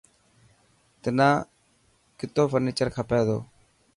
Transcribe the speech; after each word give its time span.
تنا 1.01 1.29
ڪتو 2.19 2.43
فرنيچر 2.51 2.87
کپي 2.95 3.19
تو. 3.27 3.37